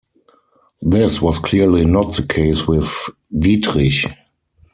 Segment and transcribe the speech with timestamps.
[0.81, 2.91] This was clearly not the case with
[3.37, 4.09] Dietrich.